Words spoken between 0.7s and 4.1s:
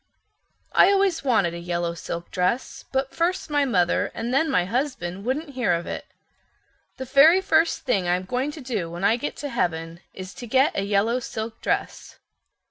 I always wanted a yellow silk dress, but first my mother